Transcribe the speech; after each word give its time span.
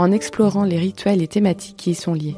en 0.00 0.12
explorant 0.12 0.64
les 0.64 0.78
rituels 0.78 1.20
et 1.20 1.28
thématiques 1.28 1.76
qui 1.76 1.90
y 1.90 1.94
sont 1.94 2.14
liés. 2.14 2.36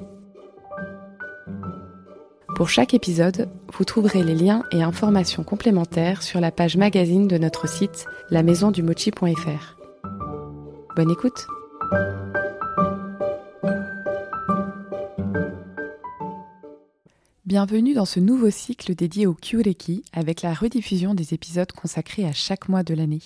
Pour 2.57 2.69
chaque 2.69 2.93
épisode, 2.93 3.49
vous 3.73 3.85
trouverez 3.85 4.25
les 4.25 4.35
liens 4.35 4.65
et 4.73 4.83
informations 4.83 5.45
complémentaires 5.45 6.25
sur 6.25 6.41
la 6.41 6.51
page 6.51 6.77
magazine 6.77 7.29
de 7.29 7.39
notre 7.39 7.69
site 7.69 8.07
lamaisondumochi.fr. 8.31 9.77
Bonne 10.97 11.11
écoute 11.13 11.47
Bienvenue 17.45 17.95
dans 17.95 18.07
ce 18.07 18.19
nouveau 18.19 18.51
cycle 18.51 18.95
dédié 18.97 19.27
au 19.27 19.35
Kyureki 19.35 20.05
avec 20.13 20.43
la 20.43 20.53
rediffusion 20.53 21.15
des 21.15 21.33
épisodes 21.33 21.71
consacrés 21.71 22.27
à 22.27 22.33
chaque 22.33 22.69
mois 22.69 22.83
de 22.83 22.95
l'année. 22.95 23.23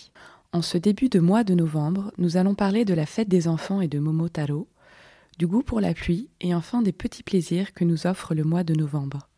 En 0.57 0.63
ce 0.63 0.79
début 0.79 1.11
de 1.11 1.21
mois 1.21 1.45
de 1.45 1.53
novembre, 1.53 2.13
nous 2.17 2.39
allons 2.39 2.55
parler 2.55 2.87
de 2.87 2.95
la 2.95 3.05
fête 3.05 3.29
des 3.29 3.47
enfants 3.47 3.83
et 3.83 3.89
de 3.89 3.99
Momotaro, 3.99 4.67
du 5.39 5.47
goût 5.47 5.61
pour 5.61 5.83
la 5.83 5.93
pluie 5.93 6.31
et 6.41 6.55
enfin 6.55 6.81
des 6.81 6.93
petits 6.93 7.23
plaisirs 7.23 7.75
que 7.75 7.85
nous 7.85 8.07
offre 8.07 8.35
le 8.35 8.43
mois 8.43 8.65
de 8.65 8.73
novembre. 8.73 9.29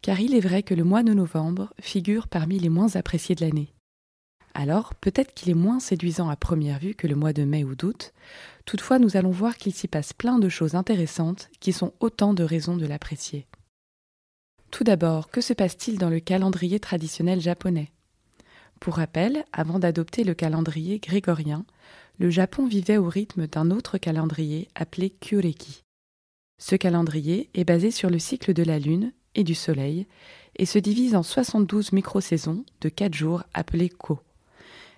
Car 0.00 0.20
il 0.20 0.34
est 0.34 0.40
vrai 0.40 0.62
que 0.62 0.72
le 0.72 0.84
mois 0.84 1.02
de 1.02 1.12
novembre 1.12 1.74
figure 1.78 2.28
parmi 2.28 2.58
les 2.58 2.70
moins 2.70 2.96
appréciés 2.96 3.34
de 3.34 3.44
l'année. 3.44 3.74
Alors, 4.54 4.94
peut-être 4.94 5.34
qu'il 5.34 5.50
est 5.50 5.54
moins 5.54 5.80
séduisant 5.80 6.30
à 6.30 6.36
première 6.36 6.78
vue 6.78 6.94
que 6.94 7.06
le 7.06 7.14
mois 7.14 7.34
de 7.34 7.44
mai 7.44 7.62
ou 7.62 7.74
d'août, 7.74 8.14
toutefois 8.64 8.98
nous 8.98 9.18
allons 9.18 9.32
voir 9.32 9.58
qu'il 9.58 9.74
s'y 9.74 9.86
passe 9.86 10.14
plein 10.14 10.38
de 10.38 10.48
choses 10.48 10.74
intéressantes 10.74 11.50
qui 11.60 11.74
sont 11.74 11.92
autant 12.00 12.32
de 12.32 12.42
raisons 12.42 12.78
de 12.78 12.86
l'apprécier. 12.86 13.46
Tout 14.70 14.84
d'abord, 14.84 15.28
que 15.28 15.42
se 15.42 15.52
passe-t-il 15.52 15.98
dans 15.98 16.08
le 16.08 16.20
calendrier 16.20 16.80
traditionnel 16.80 17.42
japonais? 17.42 17.91
Pour 18.82 18.96
rappel, 18.96 19.44
avant 19.52 19.78
d'adopter 19.78 20.24
le 20.24 20.34
calendrier 20.34 20.98
grégorien, 20.98 21.64
le 22.18 22.30
Japon 22.30 22.66
vivait 22.66 22.96
au 22.96 23.08
rythme 23.08 23.46
d'un 23.46 23.70
autre 23.70 23.96
calendrier 23.96 24.66
appelé 24.74 25.10
Kyureki. 25.10 25.84
Ce 26.60 26.74
calendrier 26.74 27.48
est 27.54 27.62
basé 27.62 27.92
sur 27.92 28.10
le 28.10 28.18
cycle 28.18 28.52
de 28.52 28.64
la 28.64 28.80
Lune 28.80 29.12
et 29.36 29.44
du 29.44 29.54
Soleil 29.54 30.08
et 30.56 30.66
se 30.66 30.80
divise 30.80 31.14
en 31.14 31.22
72 31.22 31.92
micro-saisons 31.92 32.64
de 32.80 32.88
4 32.88 33.14
jours 33.14 33.44
appelées 33.54 33.88
Ko. 33.88 34.18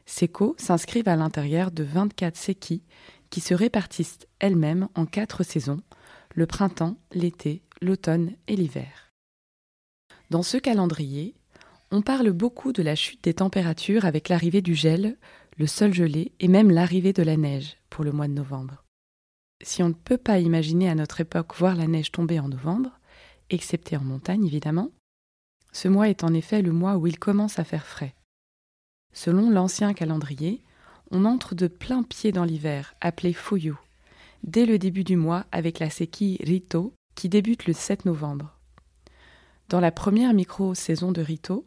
Ces 0.06 0.28
Ko 0.28 0.56
s'inscrivent 0.56 1.08
à 1.08 1.16
l'intérieur 1.16 1.70
de 1.70 1.84
24 1.84 2.38
seki 2.38 2.82
qui 3.28 3.40
se 3.40 3.52
répartissent 3.52 4.20
elles-mêmes 4.38 4.88
en 4.94 5.04
4 5.04 5.42
saisons, 5.42 5.82
le 6.34 6.46
printemps, 6.46 6.96
l'été, 7.12 7.60
l'automne 7.82 8.32
et 8.48 8.56
l'hiver. 8.56 9.10
Dans 10.30 10.42
ce 10.42 10.56
calendrier, 10.56 11.34
on 11.90 12.02
parle 12.02 12.32
beaucoup 12.32 12.72
de 12.72 12.82
la 12.82 12.94
chute 12.94 13.22
des 13.24 13.34
températures 13.34 14.04
avec 14.04 14.28
l'arrivée 14.28 14.62
du 14.62 14.74
gel, 14.74 15.16
le 15.56 15.66
sol 15.66 15.92
gelé 15.94 16.32
et 16.40 16.48
même 16.48 16.70
l'arrivée 16.70 17.12
de 17.12 17.22
la 17.22 17.36
neige 17.36 17.76
pour 17.90 18.04
le 18.04 18.12
mois 18.12 18.28
de 18.28 18.32
novembre. 18.32 18.84
Si 19.62 19.82
on 19.82 19.88
ne 19.88 19.94
peut 19.94 20.18
pas 20.18 20.40
imaginer 20.40 20.88
à 20.88 20.94
notre 20.94 21.20
époque 21.20 21.54
voir 21.56 21.76
la 21.76 21.86
neige 21.86 22.10
tomber 22.10 22.40
en 22.40 22.48
novembre, 22.48 22.90
excepté 23.50 23.96
en 23.96 24.02
montagne 24.02 24.44
évidemment, 24.44 24.90
ce 25.72 25.88
mois 25.88 26.08
est 26.08 26.24
en 26.24 26.34
effet 26.34 26.62
le 26.62 26.72
mois 26.72 26.96
où 26.96 27.06
il 27.06 27.18
commence 27.18 27.58
à 27.58 27.64
faire 27.64 27.86
frais. 27.86 28.14
Selon 29.12 29.50
l'ancien 29.50 29.94
calendrier, 29.94 30.62
on 31.10 31.24
entre 31.24 31.54
de 31.54 31.68
plein 31.68 32.02
pied 32.02 32.32
dans 32.32 32.44
l'hiver, 32.44 32.94
appelé 33.00 33.32
Fuyu, 33.32 33.74
dès 34.42 34.66
le 34.66 34.78
début 34.78 35.04
du 35.04 35.16
mois 35.16 35.46
avec 35.52 35.78
la 35.78 35.90
séquille 35.90 36.38
Rito 36.42 36.92
qui 37.14 37.28
débute 37.28 37.66
le 37.66 37.72
7 37.72 38.04
novembre. 38.04 38.58
Dans 39.68 39.80
la 39.80 39.92
première 39.92 40.34
micro-saison 40.34 41.12
de 41.12 41.22
Rito, 41.22 41.64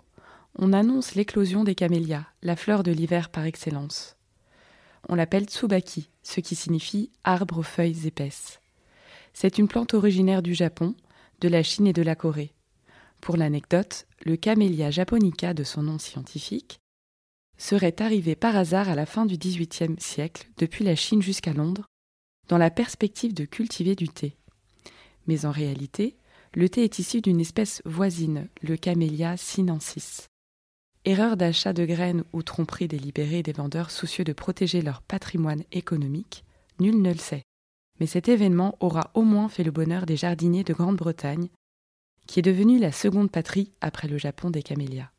on 0.56 0.74
annonce 0.74 1.16
l'éclosion 1.16 1.64
des 1.64 1.76
camélias, 1.76 2.26
la 2.42 2.56
fleur 2.56 2.84
de 2.84 2.92
l'hiver 2.92 3.30
par 3.30 3.46
excellence. 3.46 4.16
On 5.10 5.16
l'appelle 5.16 5.46
Tsubaki, 5.46 6.10
ce 6.24 6.42
qui 6.42 6.56
signifie 6.56 7.12
arbre 7.24 7.60
aux 7.60 7.64
feuilles 7.64 8.08
épaisses. 8.08 8.60
C'est 9.34 9.58
une 9.58 9.68
plante 9.68 9.94
originaire 9.94 10.42
du 10.42 10.54
Japon, 10.54 10.96
de 11.42 11.48
la 11.48 11.64
Chine 11.64 11.88
et 11.88 11.94
de 11.94 12.02
la 12.02 12.16
Corée. 12.16 12.54
Pour 13.22 13.38
l'anecdote, 13.38 14.08
le 14.26 14.36
camélia 14.36 14.92
japonica 14.92 15.54
de 15.54 15.64
son 15.64 15.84
nom 15.84 16.00
scientifique 16.00 16.80
serait 17.58 18.02
arrivé 18.02 18.36
par 18.36 18.56
hasard 18.56 18.90
à 18.90 18.96
la 18.96 19.06
fin 19.06 19.26
du 19.26 19.38
XVIIIe 19.38 19.96
siècle, 20.00 20.48
depuis 20.58 20.84
la 20.84 20.96
Chine 20.96 21.22
jusqu'à 21.22 21.54
Londres, 21.54 21.88
dans 22.48 22.58
la 22.58 22.70
perspective 22.70 23.34
de 23.34 23.46
cultiver 23.46 23.96
du 23.96 24.10
thé. 24.10 24.38
Mais 25.28 25.46
en 25.46 25.52
réalité, 25.52 26.16
le 26.54 26.70
thé 26.70 26.84
est 26.84 27.00
issu 27.00 27.22
d'une 27.22 27.40
espèce 27.40 27.82
voisine, 27.86 28.48
le 28.62 28.78
camélia 28.78 29.38
sinensis. 29.38 30.28
Erreur 31.08 31.38
d'achat 31.38 31.72
de 31.72 31.86
graines 31.86 32.26
ou 32.34 32.44
tromperie 32.44 32.90
délibérée 32.90 33.42
des 33.42 33.54
vendeurs 33.54 33.92
soucieux 33.92 34.26
de 34.26 34.34
protéger 34.34 34.82
leur 34.82 35.02
patrimoine 35.02 35.64
économique, 35.72 36.44
nul 36.82 37.02
ne 37.02 37.14
le 37.14 37.18
sait. 37.18 37.44
Mais 38.02 38.08
cet 38.08 38.28
événement 38.28 38.76
aura 38.82 39.12
au 39.14 39.22
moins 39.22 39.48
fait 39.48 39.64
le 39.64 39.72
bonheur 39.72 40.06
des 40.06 40.18
jardiniers 40.18 40.66
de 40.66 40.74
Grande-Bretagne, 40.74 41.48
qui 42.28 42.40
est 42.40 42.44
devenue 42.44 42.78
la 42.78 42.92
seconde 42.92 43.32
patrie 43.32 43.72
après 43.80 44.10
le 44.10 44.18
Japon 44.18 44.50
des 44.50 44.62
camélias. 44.62 45.10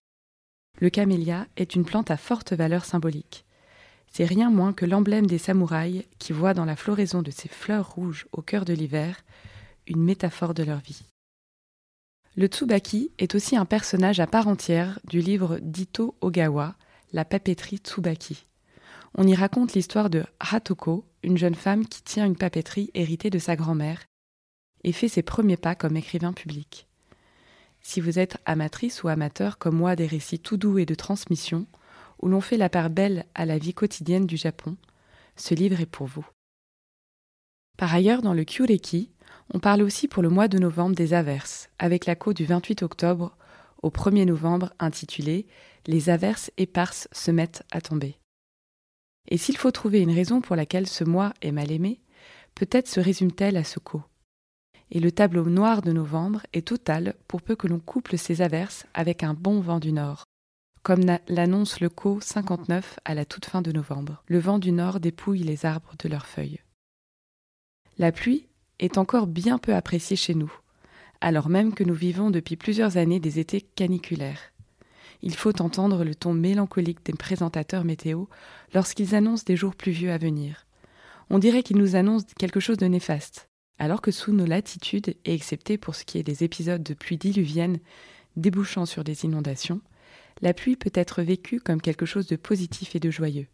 Le 0.78 0.90
camélia 0.90 1.46
est 1.56 1.74
une 1.74 1.86
plante 1.86 2.10
à 2.10 2.18
forte 2.18 2.52
valeur 2.52 2.84
symbolique. 2.84 3.46
C'est 4.12 4.26
rien 4.26 4.50
moins 4.50 4.74
que 4.74 4.84
l'emblème 4.84 5.26
des 5.26 5.38
samouraïs 5.38 6.04
qui 6.18 6.34
voient 6.34 6.52
dans 6.52 6.66
la 6.66 6.76
floraison 6.76 7.22
de 7.22 7.30
ces 7.30 7.48
fleurs 7.48 7.94
rouges 7.94 8.26
au 8.32 8.42
cœur 8.42 8.66
de 8.66 8.74
l'hiver 8.74 9.16
une 9.86 10.02
métaphore 10.02 10.52
de 10.52 10.64
leur 10.64 10.80
vie. 10.80 11.06
Le 12.38 12.46
Tsubaki 12.46 13.10
est 13.18 13.34
aussi 13.34 13.56
un 13.56 13.64
personnage 13.64 14.20
à 14.20 14.28
part 14.28 14.46
entière 14.46 15.00
du 15.08 15.18
livre 15.18 15.58
d'Ito 15.60 16.14
Ogawa, 16.20 16.76
La 17.12 17.24
papeterie 17.24 17.78
Tsubaki. 17.78 18.46
On 19.16 19.26
y 19.26 19.34
raconte 19.34 19.72
l'histoire 19.72 20.08
de 20.08 20.24
Hatoko, 20.38 21.04
une 21.24 21.36
jeune 21.36 21.56
femme 21.56 21.84
qui 21.84 22.00
tient 22.00 22.26
une 22.26 22.36
papeterie 22.36 22.92
héritée 22.94 23.28
de 23.28 23.40
sa 23.40 23.56
grand-mère 23.56 24.04
et 24.84 24.92
fait 24.92 25.08
ses 25.08 25.22
premiers 25.22 25.56
pas 25.56 25.74
comme 25.74 25.96
écrivain 25.96 26.32
public. 26.32 26.86
Si 27.80 28.00
vous 28.00 28.20
êtes 28.20 28.36
amatrice 28.44 29.02
ou 29.02 29.08
amateur 29.08 29.58
comme 29.58 29.76
moi 29.76 29.96
des 29.96 30.06
récits 30.06 30.38
tout 30.38 30.56
doux 30.56 30.78
et 30.78 30.86
de 30.86 30.94
transmission, 30.94 31.66
où 32.22 32.28
l'on 32.28 32.40
fait 32.40 32.56
la 32.56 32.68
part 32.68 32.90
belle 32.90 33.26
à 33.34 33.46
la 33.46 33.58
vie 33.58 33.74
quotidienne 33.74 34.28
du 34.28 34.36
Japon, 34.36 34.76
ce 35.34 35.54
livre 35.54 35.80
est 35.80 35.86
pour 35.86 36.06
vous. 36.06 36.28
Par 37.76 37.92
ailleurs, 37.92 38.22
dans 38.22 38.32
le 38.32 38.44
Kyureki, 38.44 39.10
on 39.54 39.60
parle 39.60 39.82
aussi 39.82 40.08
pour 40.08 40.22
le 40.22 40.28
mois 40.28 40.48
de 40.48 40.58
novembre 40.58 40.94
des 40.94 41.14
averses, 41.14 41.70
avec 41.78 42.06
la 42.06 42.14
du 42.14 42.44
28 42.44 42.82
octobre 42.82 43.36
au 43.82 43.90
1er 43.90 44.26
novembre 44.26 44.72
intitulée 44.78 45.46
Les 45.86 46.10
averses 46.10 46.50
éparses 46.56 47.08
se 47.12 47.30
mettent 47.30 47.62
à 47.70 47.80
tomber. 47.80 48.18
Et 49.28 49.38
s'il 49.38 49.56
faut 49.56 49.70
trouver 49.70 50.00
une 50.00 50.14
raison 50.14 50.40
pour 50.40 50.56
laquelle 50.56 50.86
ce 50.86 51.04
mois 51.04 51.32
est 51.42 51.52
mal 51.52 51.70
aimé, 51.70 52.00
peut-être 52.54 52.88
se 52.88 53.00
résume-t-elle 53.00 53.56
à 53.56 53.64
ce 53.64 53.78
co. 53.78 54.02
Et 54.90 55.00
le 55.00 55.12
tableau 55.12 55.44
noir 55.44 55.82
de 55.82 55.92
novembre 55.92 56.42
est 56.52 56.66
total 56.66 57.14
pour 57.26 57.42
peu 57.42 57.56
que 57.56 57.66
l'on 57.66 57.78
couple 57.78 58.18
ces 58.18 58.42
averses 58.42 58.86
avec 58.94 59.22
un 59.22 59.34
bon 59.34 59.60
vent 59.60 59.80
du 59.80 59.92
nord, 59.92 60.24
comme 60.82 61.04
l'annonce 61.28 61.80
le 61.80 61.90
co 61.90 62.20
59 62.20 62.98
à 63.04 63.14
la 63.14 63.24
toute 63.24 63.44
fin 63.44 63.62
de 63.62 63.72
novembre. 63.72 64.22
Le 64.26 64.38
vent 64.38 64.58
du 64.58 64.72
nord 64.72 65.00
dépouille 65.00 65.42
les 65.42 65.66
arbres 65.66 65.94
de 65.98 66.08
leurs 66.08 66.26
feuilles. 66.26 66.60
La 67.98 68.12
pluie 68.12 68.47
est 68.78 68.98
encore 68.98 69.26
bien 69.26 69.58
peu 69.58 69.74
apprécié 69.74 70.16
chez 70.16 70.34
nous, 70.34 70.52
alors 71.20 71.48
même 71.48 71.74
que 71.74 71.84
nous 71.84 71.94
vivons 71.94 72.30
depuis 72.30 72.56
plusieurs 72.56 72.96
années 72.96 73.20
des 73.20 73.38
étés 73.38 73.60
caniculaires. 73.60 74.52
Il 75.22 75.34
faut 75.34 75.60
entendre 75.60 76.04
le 76.04 76.14
ton 76.14 76.32
mélancolique 76.32 77.04
des 77.04 77.12
présentateurs 77.12 77.84
météo 77.84 78.26
lorsqu'ils 78.72 79.14
annoncent 79.14 79.44
des 79.46 79.56
jours 79.56 79.74
pluvieux 79.74 80.12
à 80.12 80.18
venir. 80.18 80.66
On 81.30 81.38
dirait 81.38 81.62
qu'ils 81.62 81.78
nous 81.78 81.96
annoncent 81.96 82.26
quelque 82.38 82.60
chose 82.60 82.76
de 82.76 82.86
néfaste, 82.86 83.48
alors 83.78 84.00
que 84.00 84.10
sous 84.10 84.32
nos 84.32 84.46
latitudes, 84.46 85.16
et 85.24 85.34
excepté 85.34 85.76
pour 85.76 85.94
ce 85.94 86.04
qui 86.04 86.18
est 86.18 86.22
des 86.22 86.44
épisodes 86.44 86.82
de 86.82 86.94
pluie 86.94 87.18
diluvienne 87.18 87.78
débouchant 88.36 88.86
sur 88.86 89.04
des 89.04 89.24
inondations, 89.24 89.80
la 90.40 90.54
pluie 90.54 90.76
peut 90.76 90.92
être 90.94 91.22
vécue 91.22 91.60
comme 91.60 91.80
quelque 91.80 92.06
chose 92.06 92.28
de 92.28 92.36
positif 92.36 92.94
et 92.94 93.00
de 93.00 93.10
joyeux. 93.10 93.48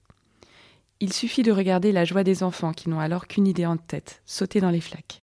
Il 1.01 1.13
suffit 1.13 1.43
de 1.43 1.53
regarder 1.53 1.93
la 1.93 2.05
joie 2.05 2.25
des 2.25 2.43
enfants 2.43 2.73
qui 2.73 2.89
n'ont 2.89 3.01
alors 3.01 3.27
qu'une 3.27 3.47
idée 3.47 3.67
en 3.67 3.77
tête, 3.77 4.23
sauter 4.27 4.61
dans 4.61 4.71
les 4.71 4.81
flaques. 4.81 5.21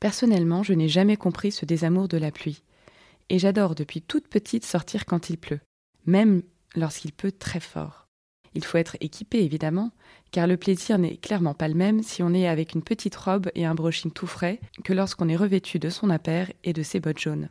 Personnellement, 0.00 0.62
je 0.62 0.72
n'ai 0.72 0.88
jamais 0.88 1.16
compris 1.16 1.50
ce 1.50 1.64
désamour 1.64 2.08
de 2.08 2.18
la 2.18 2.30
pluie, 2.30 2.62
et 3.28 3.38
j'adore 3.38 3.74
depuis 3.74 4.00
toute 4.00 4.28
petite 4.28 4.64
sortir 4.64 5.06
quand 5.06 5.28
il 5.28 5.36
pleut, 5.36 5.60
même 6.06 6.42
lorsqu'il 6.76 7.12
pleut 7.12 7.32
très 7.32 7.60
fort. 7.60 8.06
Il 8.54 8.64
faut 8.64 8.78
être 8.78 8.96
équipé 9.00 9.38
évidemment, 9.42 9.90
car 10.30 10.46
le 10.46 10.56
plaisir 10.56 10.98
n'est 10.98 11.16
clairement 11.16 11.54
pas 11.54 11.68
le 11.68 11.74
même 11.74 12.02
si 12.02 12.22
on 12.22 12.32
est 12.32 12.48
avec 12.48 12.74
une 12.74 12.82
petite 12.82 13.16
robe 13.16 13.50
et 13.54 13.66
un 13.66 13.74
brushing 13.74 14.10
tout 14.12 14.26
frais 14.26 14.60
que 14.84 14.92
lorsqu'on 14.92 15.28
est 15.28 15.36
revêtu 15.36 15.78
de 15.78 15.90
son 15.90 16.10
appert 16.10 16.50
et 16.64 16.72
de 16.72 16.82
ses 16.82 17.00
bottes 17.00 17.18
jaunes. 17.18 17.50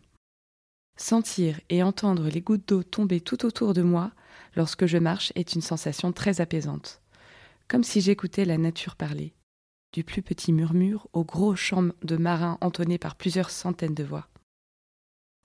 Sentir 0.97 1.59
et 1.69 1.83
entendre 1.83 2.27
les 2.27 2.41
gouttes 2.41 2.67
d'eau 2.67 2.81
tomber 2.81 3.21
tout 3.21 3.45
autour 3.45 3.73
de 3.73 3.83
moi 3.83 4.11
lorsque 4.55 4.87
je 4.87 4.97
marche 4.97 5.31
est 5.35 5.53
une 5.53 5.61
sensation 5.61 6.11
très 6.11 6.41
apaisante, 6.41 7.01
comme 7.67 7.83
si 7.83 8.01
j'écoutais 8.01 8.45
la 8.45 8.57
nature 8.57 8.95
parler, 8.95 9.33
du 9.93 10.03
plus 10.03 10.21
petit 10.21 10.53
murmure 10.53 11.07
au 11.13 11.23
gros 11.23 11.55
chant 11.55 11.89
de 12.03 12.17
marins 12.17 12.57
entonné 12.61 12.97
par 12.97 13.15
plusieurs 13.15 13.49
centaines 13.49 13.93
de 13.93 14.03
voix. 14.03 14.27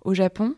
Au 0.04 0.14
Japon, 0.14 0.56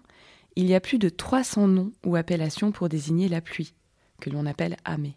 il 0.57 0.67
y 0.67 0.75
a 0.75 0.81
plus 0.81 0.99
de 0.99 1.09
300 1.09 1.69
noms 1.69 1.93
ou 2.05 2.17
appellations 2.17 2.73
pour 2.73 2.89
désigner 2.89 3.29
la 3.29 3.41
pluie, 3.41 3.75
que 4.21 4.31
l'on 4.31 4.47
appelle 4.47 4.77
ame. 4.85 5.13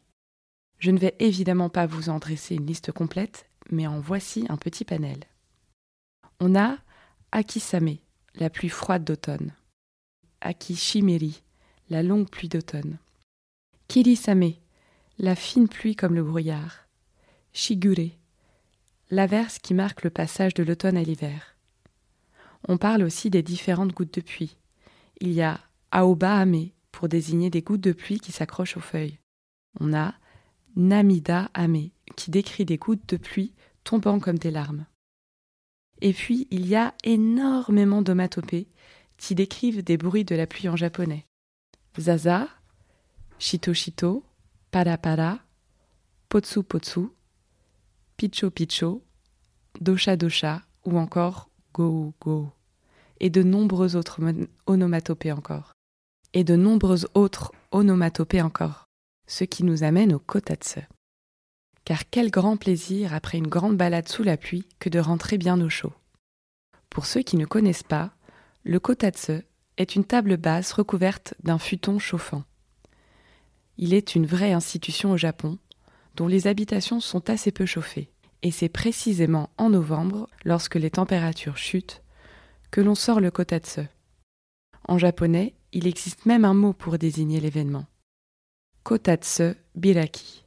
Je 0.79 0.91
ne 0.91 0.99
vais 0.99 1.15
évidemment 1.19 1.69
pas 1.69 1.85
vous 1.85 2.09
en 2.09 2.19
dresser 2.19 2.55
une 2.55 2.65
liste 2.65 2.91
complète, 2.91 3.49
mais 3.71 3.87
en 3.87 3.99
voici 3.99 4.45
un 4.49 4.57
petit 4.57 4.85
panel. 4.85 5.19
On 6.39 6.55
a 6.55 6.77
Akisame, 7.31 7.97
la 8.35 8.49
pluie 8.49 8.69
froide 8.69 9.03
d'automne. 9.03 9.53
Akishimeri, 10.41 11.41
la 11.89 12.03
longue 12.03 12.29
pluie 12.29 12.49
d'automne. 12.49 12.99
Kirisame, 13.87 14.53
la 15.19 15.35
fine 15.35 15.67
pluie 15.67 15.95
comme 15.95 16.13
le 16.13 16.23
brouillard. 16.23 16.87
Shigure, 17.53 18.11
l'averse 19.09 19.57
qui 19.59 19.73
marque 19.73 20.03
le 20.03 20.09
passage 20.09 20.53
de 20.53 20.63
l'automne 20.63 20.97
à 20.97 21.03
l'hiver. 21.03 21.57
On 22.67 22.77
parle 22.77 23.03
aussi 23.03 23.29
des 23.29 23.41
différentes 23.41 23.93
gouttes 23.93 24.13
de 24.13 24.21
pluie. 24.21 24.57
Il 25.19 25.31
y 25.31 25.41
a 25.41 25.59
Aoba 25.91 26.35
Ame 26.35 26.69
pour 26.91 27.09
désigner 27.09 27.49
des 27.49 27.61
gouttes 27.61 27.81
de 27.81 27.93
pluie 27.93 28.19
qui 28.19 28.31
s'accrochent 28.31 28.77
aux 28.77 28.81
feuilles. 28.81 29.19
On 29.79 29.93
a 29.93 30.13
Namida 30.75 31.49
Ame 31.53 31.89
qui 32.15 32.29
décrit 32.29 32.65
des 32.65 32.77
gouttes 32.77 33.07
de 33.09 33.17
pluie 33.17 33.53
tombant 33.83 34.19
comme 34.19 34.37
des 34.37 34.51
larmes. 34.51 34.85
Et 36.01 36.13
puis 36.13 36.47
il 36.51 36.67
y 36.67 36.75
a 36.75 36.93
énormément 37.03 38.03
d'omatopées 38.03 38.67
qui 39.17 39.33
décrivent 39.33 39.83
des 39.83 39.97
bruits 39.97 40.25
de 40.25 40.35
la 40.35 40.45
pluie 40.45 40.69
en 40.69 40.75
japonais. 40.75 41.25
Zaza, 41.99 42.47
Shito 43.39 43.73
Shito, 43.73 44.23
Para 44.71 44.97
Para, 44.97 45.39
Potsu 46.29 46.61
Potsu, 46.61 47.09
Picho 48.17 48.51
Picho, 48.51 49.01
Dosha 49.79 50.17
Dosha 50.17 50.63
ou 50.83 50.97
encore 50.97 51.49
Go 51.73 52.13
Go. 52.19 52.51
Et 53.19 53.29
de 53.29 53.43
nombreuses 53.43 53.95
autres 53.95 54.19
onomatopées 54.65 55.31
encore. 55.31 55.71
Et 56.33 56.43
de 56.43 56.55
nombreuses 56.55 57.07
autres 57.13 57.51
onomatopées 57.71 58.41
encore. 58.41 58.85
Ce 59.27 59.43
qui 59.43 59.63
nous 59.63 59.83
amène 59.83 60.13
au 60.13 60.19
kotatsu. 60.19 60.81
Car 61.85 62.09
quel 62.09 62.29
grand 62.29 62.57
plaisir 62.57 63.13
après 63.13 63.37
une 63.37 63.47
grande 63.47 63.77
balade 63.77 64.09
sous 64.09 64.23
la 64.23 64.37
pluie 64.37 64.67
que 64.79 64.89
de 64.89 64.99
rentrer 64.99 65.37
bien 65.37 65.59
au 65.61 65.69
chaud. 65.69 65.93
Pour 66.89 67.05
ceux 67.05 67.21
qui 67.21 67.37
ne 67.37 67.45
connaissent 67.45 67.83
pas, 67.83 68.11
le 68.63 68.79
kotatsu 68.79 69.43
est 69.77 69.95
une 69.95 70.03
table 70.03 70.37
basse 70.37 70.73
recouverte 70.73 71.35
d'un 71.43 71.57
futon 71.57 71.99
chauffant. 71.99 72.43
Il 73.77 73.93
est 73.93 74.15
une 74.15 74.25
vraie 74.25 74.53
institution 74.53 75.11
au 75.11 75.17
Japon, 75.17 75.59
dont 76.15 76.27
les 76.27 76.47
habitations 76.47 76.99
sont 76.99 77.29
assez 77.29 77.51
peu 77.51 77.65
chauffées. 77.65 78.09
Et 78.41 78.51
c'est 78.51 78.69
précisément 78.69 79.49
en 79.57 79.69
novembre, 79.69 80.29
lorsque 80.45 80.75
les 80.75 80.89
températures 80.89 81.57
chutent, 81.57 82.01
que 82.71 82.81
l'on 82.81 82.95
sort 82.95 83.19
le 83.19 83.31
kotatsu. 83.31 83.81
En 84.87 84.97
japonais, 84.97 85.53
il 85.73 85.87
existe 85.87 86.25
même 86.25 86.45
un 86.45 86.53
mot 86.53 86.73
pour 86.73 86.97
désigner 86.97 87.39
l'événement. 87.39 87.85
Kotatsu 88.83 89.53
biraki, 89.75 90.45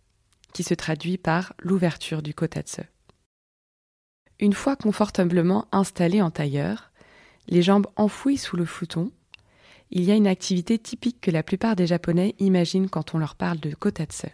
qui 0.52 0.62
se 0.62 0.74
traduit 0.74 1.18
par 1.18 1.54
l'ouverture 1.60 2.22
du 2.22 2.34
kotatsu. 2.34 2.82
Une 4.40 4.54
fois 4.54 4.74
confortablement 4.76 5.68
installé 5.72 6.22
en 6.22 6.30
tailleur, 6.30 6.90
les 7.48 7.62
jambes 7.62 7.86
enfouies 7.96 8.38
sous 8.38 8.56
le 8.56 8.64
futon, 8.64 9.12
il 9.92 10.04
y 10.04 10.12
a 10.12 10.14
une 10.14 10.28
activité 10.28 10.78
typique 10.78 11.20
que 11.20 11.30
la 11.30 11.42
plupart 11.42 11.74
des 11.74 11.86
Japonais 11.86 12.34
imaginent 12.38 12.88
quand 12.88 13.14
on 13.14 13.18
leur 13.18 13.34
parle 13.34 13.58
de 13.58 13.74
kotatsu. 13.74 14.28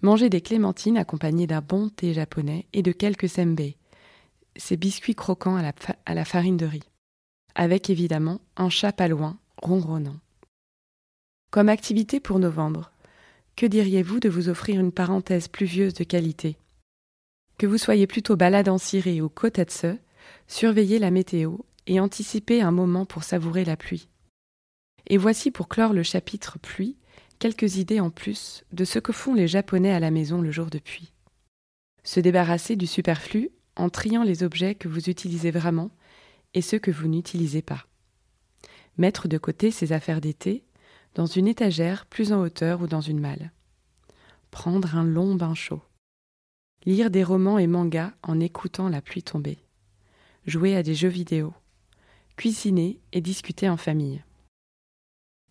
Manger 0.00 0.30
des 0.30 0.40
clémentines 0.40 0.96
accompagnées 0.96 1.46
d'un 1.46 1.60
bon 1.60 1.88
thé 1.88 2.12
japonais 2.12 2.66
et 2.72 2.82
de 2.82 2.90
quelques 2.90 3.28
sembei, 3.28 3.76
ces 4.56 4.76
biscuits 4.76 5.14
croquants 5.14 5.56
à 5.56 6.14
la, 6.14 6.24
farine 6.24 6.56
de 6.56 6.66
riz, 6.66 6.82
avec 7.54 7.88
évidemment 7.88 8.40
un 8.56 8.68
chat 8.68 8.92
pas 8.92 9.06
loin, 9.06 9.38
ronronnant. 9.58 10.16
Comme 11.52 11.68
activité 11.68 12.18
pour 12.18 12.40
novembre, 12.40 12.90
que 13.54 13.66
diriez-vous 13.66 14.18
de 14.18 14.28
vous 14.28 14.48
offrir 14.48 14.80
une 14.80 14.92
parenthèse 14.92 15.46
pluvieuse 15.46 15.94
de 15.94 16.04
qualité? 16.04 16.56
Que 17.58 17.66
vous 17.66 17.78
soyez 17.78 18.08
plutôt 18.08 18.34
balade 18.34 18.68
en 18.68 18.78
ciré 18.78 19.20
ou 19.20 19.28
kotatsu, 19.28 19.98
surveillez 20.48 20.98
la 20.98 21.12
météo 21.12 21.58
et 21.86 22.00
anticiper 22.00 22.60
un 22.60 22.72
moment 22.72 23.04
pour 23.04 23.22
savourer 23.22 23.64
la 23.64 23.76
pluie. 23.76 24.08
Et 25.06 25.16
voici 25.16 25.50
pour 25.50 25.68
clore 25.68 25.92
le 25.92 26.02
chapitre 26.02 26.58
pluie 26.58 26.96
quelques 27.38 27.76
idées 27.76 28.00
en 28.00 28.10
plus 28.10 28.64
de 28.72 28.84
ce 28.84 28.98
que 28.98 29.12
font 29.12 29.34
les 29.34 29.48
Japonais 29.48 29.92
à 29.92 30.00
la 30.00 30.10
maison 30.10 30.40
le 30.40 30.52
jour 30.52 30.66
de 30.70 30.78
pluie. 30.78 31.12
Se 32.04 32.20
débarrasser 32.20 32.76
du 32.76 32.86
superflu 32.86 33.50
en 33.76 33.88
triant 33.88 34.22
les 34.22 34.42
objets 34.42 34.74
que 34.74 34.88
vous 34.88 35.10
utilisez 35.10 35.50
vraiment 35.50 35.90
et 36.54 36.62
ceux 36.62 36.78
que 36.78 36.90
vous 36.90 37.08
n'utilisez 37.08 37.62
pas. 37.62 37.86
Mettre 38.96 39.28
de 39.28 39.38
côté 39.38 39.70
ses 39.70 39.92
affaires 39.92 40.20
d'été 40.20 40.64
dans 41.14 41.26
une 41.26 41.48
étagère 41.48 42.06
plus 42.06 42.32
en 42.32 42.40
hauteur 42.40 42.82
ou 42.82 42.86
dans 42.86 43.00
une 43.00 43.20
malle. 43.20 43.52
Prendre 44.50 44.96
un 44.96 45.04
long 45.04 45.34
bain 45.34 45.54
chaud. 45.54 45.82
Lire 46.84 47.10
des 47.10 47.24
romans 47.24 47.58
et 47.58 47.66
mangas 47.66 48.12
en 48.22 48.40
écoutant 48.40 48.88
la 48.88 49.00
pluie 49.00 49.22
tomber. 49.22 49.58
Jouer 50.46 50.76
à 50.76 50.82
des 50.82 50.94
jeux 50.94 51.08
vidéo 51.08 51.54
cuisiner 52.36 52.98
et 53.12 53.20
discuter 53.20 53.68
en 53.68 53.76
famille. 53.76 54.22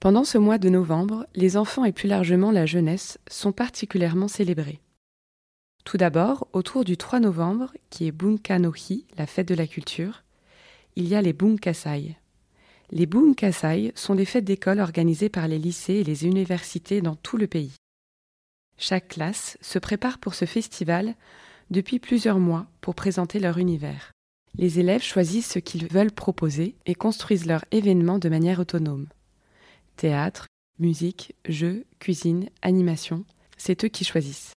Pendant 0.01 0.24
ce 0.24 0.39
mois 0.39 0.57
de 0.57 0.68
novembre, 0.68 1.27
les 1.36 1.57
enfants 1.57 1.86
et 1.86 1.92
plus 1.92 2.07
largement 2.07 2.50
la 2.50 2.65
jeunesse 2.65 3.19
sont 3.30 3.51
particulièrement 3.51 4.27
célébrés. 4.27 4.80
Tout 5.86 5.98
d'abord, 5.98 6.48
autour 6.53 6.83
du 6.83 6.98
3 6.98 7.19
novembre, 7.19 7.71
qui 7.92 8.07
est 8.07 8.12
Bunka 8.12 8.57
no 8.57 8.74
Hi, 8.74 9.06
la 9.15 9.27
fête 9.27 9.48
de 9.48 9.53
la 9.53 9.68
culture, 9.68 10.24
il 10.95 11.07
y 11.07 11.13
a 11.13 11.21
les 11.21 11.33
Bunkasai. 11.33 12.18
Les 12.89 13.06
Bunkasai 13.06 13.92
sont 13.94 14.15
des 14.15 14.25
fêtes 14.25 14.44
d'école 14.44 14.80
organisées 14.80 15.30
par 15.30 15.48
les 15.48 15.59
lycées 15.59 15.98
et 15.98 16.04
les 16.04 16.25
universités 16.25 17.01
dans 17.01 17.15
tout 17.15 17.38
le 17.38 17.45
pays. 17.45 17.75
Chaque 18.80 19.09
classe 19.09 19.59
se 19.62 19.77
prépare 19.77 20.18
pour 20.18 20.33
ce 20.33 20.45
festival 20.45 21.13
depuis 21.69 22.00
plusieurs 22.00 22.39
mois 22.39 22.65
pour 22.81 22.95
présenter 22.95 23.37
leur 23.37 23.59
univers. 23.59 24.14
Les 24.57 24.80
élèves 24.80 25.04
choisissent 25.04 25.52
ce 25.52 25.59
qu'ils 25.59 25.85
veulent 25.85 26.11
proposer 26.11 26.73
et 26.87 26.95
construisent 26.95 27.45
leur 27.45 27.66
événement 27.69 28.18
de 28.18 28.30
manière 28.30 28.59
autonome. 28.59 29.06
Théâtre, 30.02 30.48
musique, 30.80 31.36
jeux, 31.48 31.86
cuisine, 32.00 32.50
animation, 32.64 33.24
c'est 33.56 33.86
eux 33.86 33.88
qui 33.88 34.04
choisissent. 34.04 34.54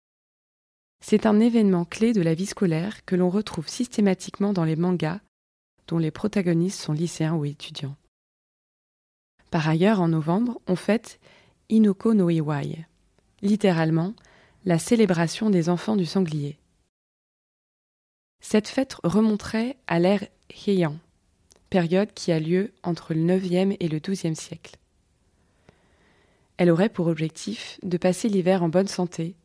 C'est 1.03 1.25
un 1.25 1.41
événement 1.41 1.83
clé 1.83 2.13
de 2.13 2.21
la 2.21 2.33
vie 2.33 2.45
scolaire 2.45 3.03
que 3.03 3.17
l'on 3.17 3.29
retrouve 3.29 3.67
systématiquement 3.67 4.53
dans 4.53 4.63
les 4.63 4.77
mangas 4.77 5.19
dont 5.89 5.97
les 5.97 6.11
protagonistes 6.11 6.79
sont 6.79 6.93
lycéens 6.93 7.33
ou 7.33 7.43
étudiants. 7.43 7.97
Par 9.51 9.67
ailleurs, 9.67 9.99
en 9.99 10.07
novembre, 10.07 10.61
on 10.67 10.77
fête 10.77 11.19
Inoko 11.67 12.13
no 12.13 12.29
Iwai, 12.29 12.85
littéralement 13.41 14.13
la 14.63 14.79
célébration 14.79 15.49
des 15.49 15.67
enfants 15.67 15.97
du 15.97 16.05
sanglier. 16.05 16.57
Cette 18.39 18.69
fête 18.69 18.95
remonterait 19.03 19.75
à 19.87 19.99
l'ère 19.99 20.25
Heian, 20.65 20.95
période 21.69 22.13
qui 22.13 22.31
a 22.31 22.39
lieu 22.39 22.71
entre 22.81 23.13
le 23.13 23.43
IXe 23.43 23.75
et 23.81 23.89
le 23.89 23.99
XIIe 23.99 24.37
siècle. 24.37 24.77
Elle 26.57 26.69
aurait 26.69 26.89
pour 26.89 27.07
objectif 27.07 27.79
de 27.83 27.97
passer 27.97 28.29
l'hiver 28.29 28.63
en 28.63 28.69
bonne 28.69 28.87
santé, 28.87 29.35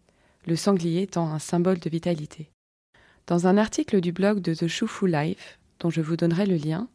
le 0.47 0.57
sanglier 0.57 1.03
étant 1.03 1.33
un 1.33 1.39
symbole 1.39 1.79
de 1.79 1.91
vitalité. 1.91 2.51
Dans 3.27 3.47
un 3.47 3.57
article 3.57 4.01
du 4.01 4.13
blog 4.13 4.41
de 4.41 4.55
The 4.55 4.67
Shufu 4.67 5.07
Life, 5.07 5.59
dont 5.81 5.91
je 5.91 6.01
vous 6.01 6.17
donnerai 6.17 6.47
le 6.47 6.57
lien, 6.57 6.89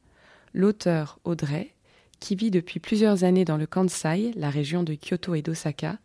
l'auteur 0.54 1.20
Audrey, 1.24 1.74
qui 2.20 2.36
vit 2.36 2.52
depuis 2.52 2.80
plusieurs 2.80 3.24
années 3.24 3.46
dans 3.46 3.58
le 3.58 3.66
Kansai, 3.66 4.32
la 4.36 4.50
région 4.50 4.84
de 4.84 4.96
Kyoto 4.96 5.36
et 5.36 5.42
d'Osaka, 5.42 5.98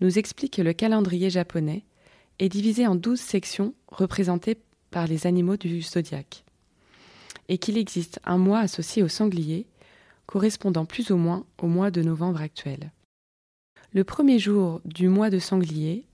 nous 0.00 0.18
explique 0.18 0.54
que 0.54 0.62
le 0.62 0.72
calendrier 0.72 1.30
japonais 1.30 1.84
est 2.38 2.48
divisé 2.48 2.86
en 2.86 2.94
douze 2.94 3.20
sections 3.20 3.74
représentées 3.88 4.58
par 4.90 5.06
les 5.06 5.26
animaux 5.26 5.56
du 5.56 5.82
zodiaque, 5.82 6.44
et 7.48 7.58
qu'il 7.58 7.78
existe 7.78 8.20
un 8.24 8.38
mois 8.38 8.60
associé 8.60 9.02
au 9.02 9.08
sanglier, 9.08 9.66
correspondant 10.26 10.84
plus 10.84 11.10
ou 11.10 11.16
moins 11.16 11.44
au 11.58 11.66
mois 11.66 11.90
de 11.90 12.02
novembre 12.02 12.40
actuel. 12.40 12.92
Le 13.92 14.04
premier 14.04 14.38
jour 14.38 14.80
du 14.84 15.08
mois 15.08 15.30
de 15.30 15.40
sanglier, 15.40 16.04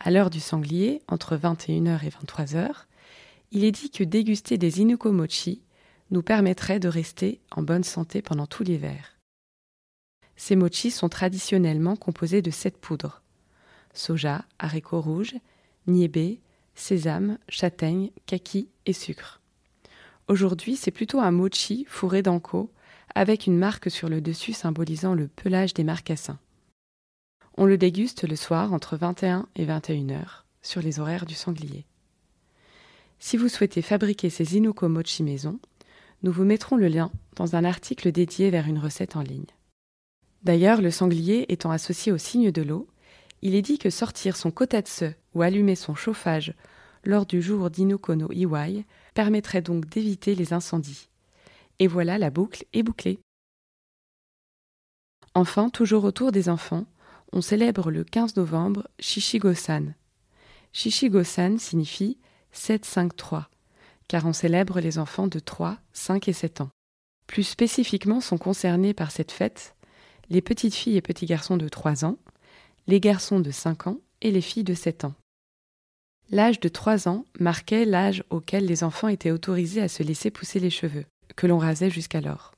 à 0.00 0.10
l'heure 0.10 0.30
du 0.30 0.40
sanglier, 0.40 1.02
entre 1.06 1.36
21h 1.36 2.02
et 2.02 2.08
23h, 2.08 2.70
il 3.52 3.62
est 3.62 3.72
dit 3.72 3.90
que 3.90 4.04
déguster 4.04 4.56
des 4.56 4.80
inukomochi 4.80 5.60
nous 6.10 6.22
permettrait 6.22 6.80
de 6.80 6.88
rester 6.88 7.40
en 7.50 7.60
bonne 7.60 7.84
santé 7.84 8.22
pendant 8.22 8.46
tout 8.46 8.62
l'hiver. 8.62 9.18
Ces 10.36 10.56
mochis 10.56 10.90
sont 10.90 11.10
traditionnellement 11.10 11.94
composés 11.94 12.40
de 12.40 12.50
sept 12.50 12.78
poudres 12.78 13.20
soja, 13.92 14.44
haricots 14.58 15.00
rouges, 15.00 15.34
niébé, 15.86 16.40
sésame, 16.74 17.38
châtaigne, 17.50 18.10
kaki 18.24 18.68
et 18.86 18.92
sucre. 18.94 19.40
Aujourd'hui, 20.28 20.76
c'est 20.76 20.90
plutôt 20.90 21.20
un 21.20 21.32
mochi 21.32 21.86
fourré 21.88 22.22
d'anko, 22.22 22.70
avec 23.14 23.46
une 23.46 23.58
marque 23.58 23.90
sur 23.90 24.08
le 24.08 24.20
dessus 24.22 24.52
symbolisant 24.54 25.14
le 25.14 25.28
pelage 25.28 25.72
des 25.72 25.84
marcassins. 25.84 26.38
On 27.58 27.64
le 27.64 27.78
déguste 27.78 28.28
le 28.28 28.36
soir 28.36 28.74
entre 28.74 28.98
21 28.98 29.48
et 29.56 29.64
21 29.64 30.10
heures, 30.10 30.44
sur 30.60 30.82
les 30.82 31.00
horaires 31.00 31.24
du 31.24 31.34
sanglier. 31.34 31.86
Si 33.18 33.38
vous 33.38 33.48
souhaitez 33.48 33.80
fabriquer 33.80 34.28
ces 34.28 34.56
Inuko 34.56 34.88
Mochi 34.88 35.22
maison, 35.22 35.58
nous 36.22 36.32
vous 36.32 36.44
mettrons 36.44 36.76
le 36.76 36.88
lien 36.88 37.10
dans 37.34 37.56
un 37.56 37.64
article 37.64 38.12
dédié 38.12 38.50
vers 38.50 38.66
une 38.66 38.78
recette 38.78 39.16
en 39.16 39.22
ligne. 39.22 39.46
D'ailleurs, 40.42 40.82
le 40.82 40.90
sanglier 40.90 41.46
étant 41.48 41.70
associé 41.70 42.12
au 42.12 42.18
signe 42.18 42.50
de 42.50 42.60
l'eau, 42.60 42.88
il 43.40 43.54
est 43.54 43.62
dit 43.62 43.78
que 43.78 43.88
sortir 43.88 44.36
son 44.36 44.50
kotatsu 44.50 45.12
ou 45.34 45.40
allumer 45.40 45.76
son 45.76 45.94
chauffage 45.94 46.52
lors 47.04 47.24
du 47.24 47.40
jour 47.40 47.70
d'Inuko 47.70 48.16
no 48.16 48.30
Iwai 48.32 48.84
permettrait 49.14 49.62
donc 49.62 49.86
d'éviter 49.86 50.34
les 50.34 50.52
incendies. 50.52 51.08
Et 51.78 51.86
voilà, 51.86 52.18
la 52.18 52.28
boucle 52.28 52.66
est 52.74 52.82
bouclée. 52.82 53.18
Enfin, 55.34 55.70
toujours 55.70 56.04
autour 56.04 56.32
des 56.32 56.48
enfants, 56.48 56.86
on 57.36 57.42
célèbre 57.42 57.90
le 57.90 58.02
15 58.02 58.36
novembre 58.36 58.88
Shishigo-san. 58.98 59.94
Shishigo-san 60.72 61.58
signifie 61.58 62.16
7-5-3, 62.54 63.44
car 64.08 64.24
on 64.24 64.32
célèbre 64.32 64.80
les 64.80 64.96
enfants 64.96 65.26
de 65.26 65.38
3, 65.38 65.76
5 65.92 66.28
et 66.28 66.32
7 66.32 66.62
ans. 66.62 66.70
Plus 67.26 67.42
spécifiquement 67.42 68.22
sont 68.22 68.38
concernés 68.38 68.94
par 68.94 69.10
cette 69.10 69.32
fête 69.32 69.74
les 70.30 70.40
petites 70.40 70.74
filles 70.74 70.96
et 70.96 71.02
petits 71.02 71.26
garçons 71.26 71.58
de 71.58 71.68
3 71.68 72.06
ans, 72.06 72.16
les 72.86 73.00
garçons 73.00 73.38
de 73.38 73.50
5 73.50 73.86
ans 73.88 73.98
et 74.22 74.30
les 74.30 74.40
filles 74.40 74.64
de 74.64 74.72
7 74.72 75.04
ans. 75.04 75.14
L'âge 76.30 76.58
de 76.58 76.70
3 76.70 77.06
ans 77.06 77.26
marquait 77.38 77.84
l'âge 77.84 78.24
auquel 78.30 78.64
les 78.64 78.82
enfants 78.82 79.08
étaient 79.08 79.30
autorisés 79.30 79.82
à 79.82 79.88
se 79.88 80.02
laisser 80.02 80.30
pousser 80.30 80.58
les 80.58 80.70
cheveux, 80.70 81.04
que 81.36 81.46
l'on 81.46 81.58
rasait 81.58 81.90
jusqu'alors. 81.90 82.55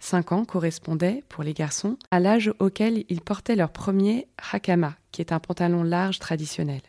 5 0.00 0.32
ans 0.32 0.44
correspondait, 0.44 1.24
pour 1.28 1.42
les 1.42 1.54
garçons, 1.54 1.98
à 2.10 2.20
l'âge 2.20 2.52
auquel 2.58 3.04
ils 3.08 3.20
portaient 3.20 3.56
leur 3.56 3.70
premier 3.70 4.28
hakama, 4.52 4.96
qui 5.10 5.20
est 5.20 5.32
un 5.32 5.40
pantalon 5.40 5.82
large 5.82 6.18
traditionnel. 6.18 6.82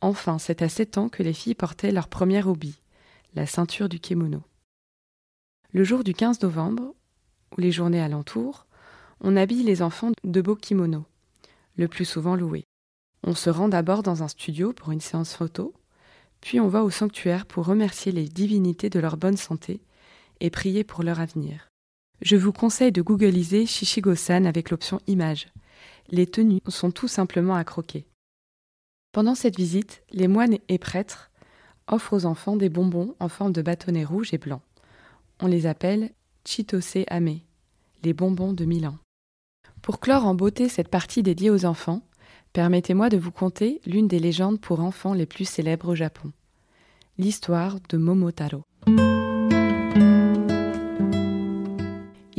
Enfin, 0.00 0.38
c'est 0.38 0.62
à 0.62 0.68
7 0.68 0.98
ans 0.98 1.08
que 1.08 1.22
les 1.22 1.32
filles 1.32 1.54
portaient 1.54 1.90
leur 1.90 2.08
premier 2.08 2.42
obi, 2.44 2.80
la 3.34 3.46
ceinture 3.46 3.88
du 3.88 3.98
kimono. 3.98 4.42
Le 5.72 5.84
jour 5.84 6.04
du 6.04 6.14
15 6.14 6.40
novembre, 6.42 6.94
ou 7.56 7.60
les 7.60 7.72
journées 7.72 8.00
alentours, 8.00 8.66
on 9.20 9.36
habille 9.36 9.64
les 9.64 9.82
enfants 9.82 10.12
de 10.22 10.40
beaux 10.40 10.56
kimonos, 10.56 11.04
le 11.76 11.88
plus 11.88 12.04
souvent 12.04 12.36
loués. 12.36 12.64
On 13.24 13.34
se 13.34 13.50
rend 13.50 13.68
d'abord 13.68 14.02
dans 14.02 14.22
un 14.22 14.28
studio 14.28 14.72
pour 14.72 14.92
une 14.92 15.00
séance 15.00 15.34
photo, 15.34 15.74
puis 16.40 16.60
on 16.60 16.68
va 16.68 16.84
au 16.84 16.90
sanctuaire 16.90 17.46
pour 17.46 17.66
remercier 17.66 18.12
les 18.12 18.28
divinités 18.28 18.90
de 18.90 19.00
leur 19.00 19.16
bonne 19.16 19.36
santé 19.36 19.80
et 20.40 20.50
prier 20.50 20.84
pour 20.84 21.02
leur 21.02 21.18
avenir. 21.18 21.68
Je 22.20 22.36
vous 22.36 22.52
conseille 22.52 22.92
de 22.92 23.02
googliser 23.02 23.66
Shishigo-san 23.66 24.46
avec 24.46 24.70
l'option 24.70 25.00
image. 25.06 25.48
Les 26.10 26.26
tenues 26.26 26.60
sont 26.68 26.90
tout 26.90 27.08
simplement 27.08 27.54
à 27.54 27.64
croquer. 27.64 28.06
Pendant 29.12 29.34
cette 29.34 29.56
visite, 29.56 30.02
les 30.10 30.28
moines 30.28 30.58
et 30.68 30.78
prêtres 30.78 31.30
offrent 31.86 32.14
aux 32.14 32.26
enfants 32.26 32.56
des 32.56 32.68
bonbons 32.68 33.14
en 33.20 33.28
forme 33.28 33.52
de 33.52 33.62
bâtonnets 33.62 34.04
rouges 34.04 34.34
et 34.34 34.38
blancs. 34.38 34.62
On 35.40 35.46
les 35.46 35.66
appelle 35.66 36.10
Chitose 36.44 37.04
Ame, 37.08 37.38
les 38.02 38.12
bonbons 38.12 38.52
de 38.52 38.64
Milan. 38.64 38.96
Pour 39.82 40.00
clore 40.00 40.26
en 40.26 40.34
beauté 40.34 40.68
cette 40.68 40.88
partie 40.88 41.22
dédiée 41.22 41.50
aux 41.50 41.64
enfants, 41.64 42.02
permettez-moi 42.52 43.08
de 43.08 43.16
vous 43.16 43.30
conter 43.30 43.80
l'une 43.86 44.08
des 44.08 44.18
légendes 44.18 44.60
pour 44.60 44.80
enfants 44.80 45.14
les 45.14 45.26
plus 45.26 45.44
célèbres 45.44 45.90
au 45.90 45.94
Japon, 45.94 46.32
l'histoire 47.16 47.76
de 47.88 47.96
Momotaro. 47.96 48.62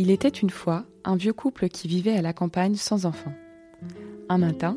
Il 0.09 0.13
était 0.13 0.27
une 0.27 0.49
fois 0.49 0.85
un 1.03 1.15
vieux 1.15 1.33
couple 1.33 1.69
qui 1.69 1.87
vivait 1.87 2.17
à 2.17 2.23
la 2.23 2.33
campagne 2.33 2.73
sans 2.73 3.05
enfants. 3.05 3.35
Un 4.27 4.39
matin, 4.39 4.75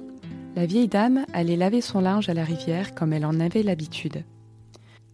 la 0.56 0.66
vieille 0.66 0.88
dame 0.88 1.24
allait 1.32 1.56
laver 1.56 1.80
son 1.80 2.02
linge 2.02 2.28
à 2.28 2.34
la 2.34 2.44
rivière 2.44 2.94
comme 2.94 3.14
elle 3.14 3.24
en 3.24 3.40
avait 3.40 3.62
l'habitude. 3.62 4.24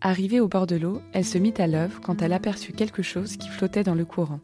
Arrivée 0.01 0.41
au 0.41 0.49
bord 0.49 0.67
de 0.67 0.75
l'eau, 0.75 1.01
elle 1.13 1.25
se 1.25 1.39
mit 1.39 1.55
à 1.59 1.69
l'œuvre 1.69 2.01
quand 2.01 2.21
elle 2.21 2.33
aperçut 2.33 2.73
quelque 2.73 3.01
chose 3.01 3.37
qui 3.37 3.49
flottait 3.49 3.85
dans 3.85 3.95
le 3.95 4.05
courant. 4.05 4.41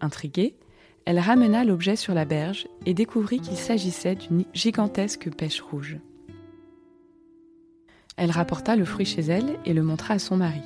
Intriguée, 0.00 0.56
elle 1.04 1.18
ramena 1.18 1.64
l'objet 1.64 1.94
sur 1.94 2.14
la 2.14 2.24
berge 2.24 2.66
et 2.86 2.94
découvrit 2.94 3.40
qu'il 3.40 3.58
s'agissait 3.58 4.14
d'une 4.14 4.46
gigantesque 4.54 5.28
pêche 5.36 5.60
rouge. 5.60 5.98
Elle 8.16 8.30
rapporta 8.30 8.74
le 8.74 8.86
fruit 8.86 9.04
chez 9.04 9.20
elle 9.20 9.58
et 9.66 9.74
le 9.74 9.82
montra 9.82 10.14
à 10.14 10.18
son 10.18 10.38
mari. 10.38 10.62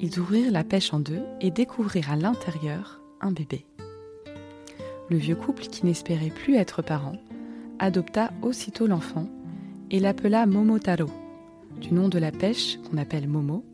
Ils 0.00 0.18
ouvrirent 0.18 0.52
la 0.52 0.64
pêche 0.64 0.92
en 0.92 1.00
deux 1.00 1.22
et 1.40 1.50
découvrirent 1.50 2.10
à 2.10 2.16
l'intérieur 2.16 3.00
un 3.20 3.32
bébé. 3.32 3.64
Le 5.10 5.16
vieux 5.16 5.36
couple, 5.36 5.64
qui 5.64 5.86
n'espérait 5.86 6.30
plus 6.30 6.56
être 6.56 6.82
parent, 6.82 7.16
adopta 7.78 8.30
aussitôt 8.42 8.86
l'enfant 8.86 9.28
et 9.90 10.00
l'appela 10.00 10.46
Momotaro, 10.46 11.08
du 11.80 11.94
nom 11.94 12.08
de 12.08 12.18
la 12.18 12.32
pêche 12.32 12.78
qu'on 12.78 12.98
appelle 12.98 13.28
Momo, 13.28 13.64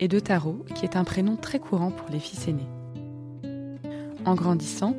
et 0.00 0.08
de 0.08 0.18
Taro, 0.18 0.64
qui 0.74 0.84
est 0.84 0.96
un 0.96 1.04
prénom 1.04 1.36
très 1.36 1.58
courant 1.58 1.90
pour 1.90 2.10
les 2.10 2.18
fils 2.18 2.48
aînés. 2.48 2.68
En 4.24 4.34
grandissant, 4.34 4.94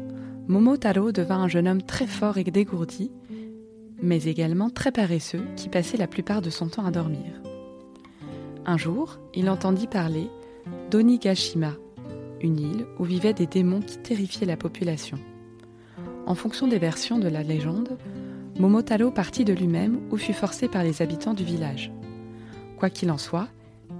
Momotaro 0.47 1.11
devint 1.11 1.39
un 1.39 1.47
jeune 1.47 1.67
homme 1.67 1.81
très 1.81 2.07
fort 2.07 2.37
et 2.37 2.43
dégourdi, 2.43 3.11
mais 4.01 4.23
également 4.23 4.69
très 4.69 4.91
paresseux 4.91 5.43
qui 5.55 5.69
passait 5.69 5.97
la 5.97 6.07
plupart 6.07 6.41
de 6.41 6.49
son 6.49 6.67
temps 6.67 6.85
à 6.85 6.91
dormir. 6.91 7.41
Un 8.65 8.77
jour, 8.77 9.19
il 9.33 9.49
entendit 9.49 9.87
parler 9.87 10.27
d'Onigashima, 10.95 11.73
une 12.39 12.57
île 12.57 12.85
où 12.99 13.03
vivaient 13.03 13.33
des 13.33 13.47
démons 13.47 13.81
qui 13.81 13.97
terrifiaient 13.97 14.45
la 14.45 14.55
population. 14.55 15.19
En 16.25 16.35
fonction 16.35 16.69
des 16.69 16.77
versions 16.77 17.19
de 17.19 17.27
la 17.27 17.43
légende, 17.43 17.97
Momotaro 18.57 19.11
partit 19.11 19.43
de 19.43 19.51
lui-même 19.51 19.99
ou 20.09 20.15
fut 20.15 20.31
forcé 20.31 20.69
par 20.69 20.85
les 20.85 21.01
habitants 21.01 21.33
du 21.33 21.43
village. 21.43 21.91
Quoi 22.79 22.89
qu'il 22.89 23.11
en 23.11 23.17
soit, 23.17 23.49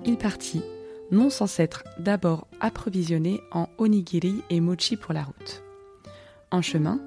il 0.05 0.15
partit, 0.15 0.61
non 1.11 1.29
sans 1.29 1.47
s'être 1.47 1.83
d'abord 1.99 2.47
approvisionné 2.61 3.41
en 3.51 3.67
onigiri 3.77 4.41
et 4.49 4.61
mochi 4.61 4.95
pour 4.95 5.13
la 5.13 5.23
route. 5.23 5.63
En 6.49 6.61
chemin, 6.61 7.01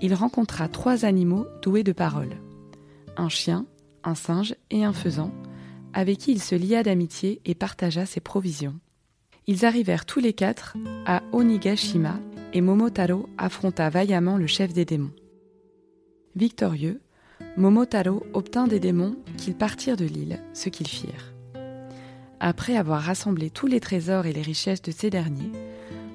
il 0.00 0.14
rencontra 0.14 0.66
trois 0.68 1.04
animaux 1.04 1.46
doués 1.60 1.84
de 1.84 1.92
parole 1.92 2.38
un 3.18 3.28
chien, 3.28 3.66
un 4.02 4.14
singe 4.14 4.54
et 4.70 4.82
un 4.82 4.94
faisan, 4.94 5.30
avec 5.92 6.20
qui 6.20 6.32
il 6.32 6.40
se 6.40 6.54
lia 6.54 6.82
d'amitié 6.82 7.42
et 7.44 7.54
partagea 7.54 8.06
ses 8.06 8.20
provisions. 8.20 8.80
Ils 9.48 9.64
arrivèrent 9.64 10.06
tous 10.06 10.18
les 10.18 10.32
quatre 10.32 10.76
à 11.06 11.22
Onigashima 11.32 12.18
et 12.52 12.60
Momotaro 12.60 13.28
affronta 13.38 13.88
vaillamment 13.90 14.38
le 14.38 14.48
chef 14.48 14.72
des 14.72 14.84
démons. 14.84 15.12
Victorieux, 16.34 17.00
Momotaro 17.56 18.24
obtint 18.32 18.66
des 18.66 18.80
démons 18.80 19.16
qu'ils 19.36 19.54
partirent 19.54 19.96
de 19.96 20.04
l'île, 20.04 20.42
ce 20.52 20.68
qu'ils 20.68 20.88
firent. 20.88 21.32
Après 22.40 22.76
avoir 22.76 23.02
rassemblé 23.02 23.50
tous 23.50 23.68
les 23.68 23.78
trésors 23.78 24.26
et 24.26 24.32
les 24.32 24.42
richesses 24.42 24.82
de 24.82 24.90
ces 24.90 25.10
derniers, 25.10 25.52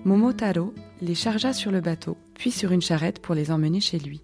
Momotaro 0.04 0.74
les 1.02 1.16
chargea 1.16 1.54
sur 1.54 1.72
le 1.72 1.80
bateau, 1.80 2.18
puis 2.34 2.52
sur 2.52 2.74
une 2.74 2.82
charrette 2.82 3.20
pour 3.20 3.34
les 3.34 3.50
emmener 3.50 3.80
chez 3.80 3.98
lui. 3.98 4.22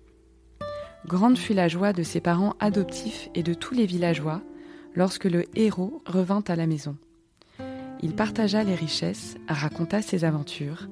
Grande 1.06 1.38
fut 1.38 1.54
la 1.54 1.70
joie 1.70 1.94
de 1.94 2.04
ses 2.04 2.20
parents 2.20 2.56
adoptifs 2.60 3.30
et 3.36 3.44
de 3.44 3.54
tous 3.54 3.74
les 3.74 3.86
villageois 3.86 4.42
lorsque 4.96 5.26
le 5.26 5.46
héros 5.56 6.04
revint 6.06 6.44
à 6.48 6.58
la 6.58 6.68
maison. 6.68 6.98
Il 8.04 8.14
partagea 8.14 8.64
les 8.64 8.76
richesses, 8.76 9.38
raconta 9.48 10.02
ses 10.02 10.24
aventures, 10.24 10.88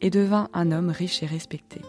et 0.00 0.10
devint 0.10 0.48
un 0.54 0.72
homme 0.72 0.90
riche 0.90 1.22
et 1.22 1.26
respecté. 1.26 1.82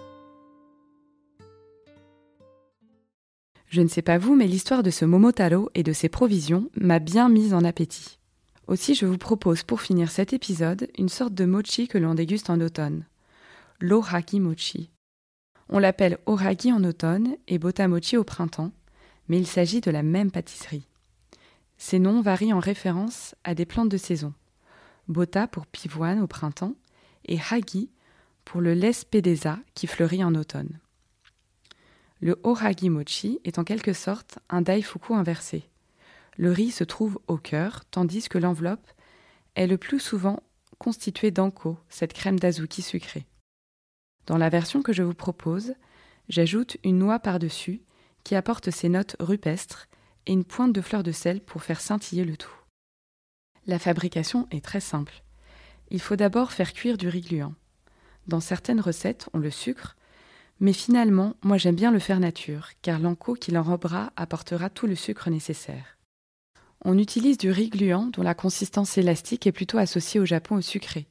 Je 3.68 3.82
ne 3.82 3.88
sais 3.88 4.02
pas 4.02 4.18
vous, 4.18 4.36
mais 4.36 4.48
l'histoire 4.48 4.84
de 4.84 4.90
ce 4.90 5.06
Momotaro 5.06 5.70
et 5.76 5.84
de 5.84 5.94
ses 5.94 6.10
provisions 6.10 6.70
m'a 6.76 7.00
bien 7.00 7.30
mise 7.30 7.54
en 7.54 7.64
appétit. 7.64 8.20
Aussi, 8.68 8.96
je 8.96 9.06
vous 9.06 9.18
propose 9.18 9.64
pour 9.64 9.82
finir 9.82 10.12
cet 10.12 10.34
épisode 10.34 10.90
une 10.98 11.10
sorte 11.10 11.34
de 11.34 11.46
mochi 11.46 11.88
que 11.88 11.98
l'on 11.98 12.14
déguste 12.14 12.50
en 12.50 12.60
automne. 12.60 13.06
L'oraki 13.80 14.40
mochi. 14.40 14.90
On 15.70 15.80
l'appelle 15.80 16.18
oraki 16.26 16.74
en 16.74 16.84
automne 16.84 17.36
et 17.48 17.60
botamochi 17.60 18.18
au 18.18 18.24
printemps, 18.24 18.72
mais 19.28 19.38
il 19.38 19.48
s'agit 19.48 19.82
de 19.82 19.92
la 19.92 20.04
même 20.04 20.32
pâtisserie. 20.32 20.88
Ces 21.78 22.00
noms 22.00 22.22
varient 22.22 22.54
en 22.54 22.60
référence 22.60 23.36
à 23.44 23.56
des 23.56 23.66
plantes 23.66 23.90
de 23.90 23.98
saison. 23.98 24.34
Bota 25.10 25.48
pour 25.48 25.66
pivoine 25.66 26.22
au 26.22 26.28
printemps 26.28 26.76
et 27.26 27.40
hagi 27.50 27.90
pour 28.46 28.62
le 28.62 28.74
lespedeza 28.74 29.60
qui 29.74 29.88
fleurit 29.88 30.24
en 30.24 30.36
automne. 30.36 30.80
Le 32.22 32.40
Oragi 32.44 32.90
Mochi 32.90 33.40
est 33.44 33.60
en 33.60 33.64
quelque 33.64 33.94
sorte 33.94 34.40
un 34.50 34.62
daifuku 34.62 35.14
inversé. 35.14 35.68
Le 36.38 36.52
riz 36.52 36.72
se 36.72 36.84
trouve 36.84 37.20
au 37.28 37.38
cœur, 37.38 37.86
tandis 37.92 38.30
que 38.30 38.38
l'enveloppe 38.38 38.88
est 39.56 39.68
le 39.68 39.78
plus 39.78 40.00
souvent 40.00 40.44
constituée 40.78 41.32
d'anko, 41.32 41.78
cette 41.90 42.14
crème 42.14 42.40
d'azuki 42.40 42.82
sucrée. 42.82 43.26
Dans 44.28 44.38
la 44.38 44.50
version 44.50 44.82
que 44.82 44.94
je 44.94 45.04
vous 45.04 45.16
propose, 45.16 45.74
j'ajoute 46.28 46.78
une 46.84 47.00
noix 47.00 47.20
par-dessus, 47.20 47.82
qui 48.24 48.36
apporte 48.36 48.70
ses 48.70 48.90
notes 48.90 49.16
rupestres 49.20 49.88
et 50.28 50.34
une 50.34 50.46
pointe 50.46 50.74
de 50.74 50.82
fleur 50.82 51.04
de 51.04 51.12
sel 51.12 51.42
pour 51.42 51.64
faire 51.64 51.82
scintiller 51.82 52.26
le 52.26 52.38
tout. 52.38 52.59
La 53.70 53.78
fabrication 53.78 54.48
est 54.50 54.66
très 54.66 54.80
simple. 54.80 55.22
Il 55.92 56.02
faut 56.02 56.16
d'abord 56.16 56.54
faire 56.54 56.74
cuire 56.74 56.98
du 56.98 57.08
riz 57.08 57.22
gluant. 57.22 57.54
Dans 58.26 58.40
certaines 58.40 58.82
recettes, 58.82 59.30
on 59.32 59.38
le 59.38 59.52
sucre, 59.52 59.96
mais 60.60 60.74
finalement, 60.74 61.36
moi 61.44 61.60
j'aime 61.60 61.76
bien 61.76 61.92
le 61.92 62.00
faire 62.00 62.20
nature, 62.20 62.70
car 62.82 62.98
l'enco 62.98 63.36
qui 63.36 63.52
l'enrobera 63.52 64.12
apportera 64.16 64.72
tout 64.72 64.88
le 64.88 64.96
sucre 64.96 65.30
nécessaire. 65.30 66.00
On 66.84 66.98
utilise 66.98 67.38
du 67.38 67.52
riz 67.52 67.70
gluant 67.70 68.08
dont 68.08 68.24
la 68.24 68.34
consistance 68.34 68.98
élastique 68.98 69.46
est 69.46 69.52
plutôt 69.52 69.78
associée 69.78 70.20
au 70.20 70.26
Japon 70.26 70.56
au 70.56 70.62
sucré. 70.62 71.08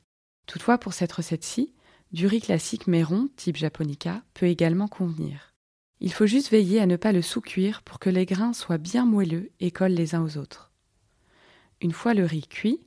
Toutefois, 0.46 0.78
pour 0.78 0.94
cette 0.94 1.12
recette-ci, 1.12 1.72
du 2.10 2.26
riz 2.26 2.40
classique 2.40 2.88
mais 2.88 3.04
rond, 3.04 3.28
type 3.36 3.56
japonica, 3.56 4.24
peut 4.34 4.46
également 4.46 4.88
convenir. 4.88 5.54
Il 6.00 6.12
faut 6.12 6.26
juste 6.26 6.50
veiller 6.50 6.80
à 6.80 6.86
ne 6.86 6.96
pas 6.96 7.12
le 7.12 7.22
sous-cuire 7.22 7.82
pour 7.82 8.00
que 8.00 8.10
les 8.10 8.26
grains 8.26 8.52
soient 8.52 8.78
bien 8.78 9.06
moelleux 9.06 9.52
et 9.60 9.70
collent 9.70 9.92
les 9.92 10.16
uns 10.16 10.24
aux 10.24 10.38
autres. 10.38 10.67
Une 11.80 11.92
fois 11.92 12.14
le 12.14 12.24
riz 12.24 12.46
cuit, 12.48 12.80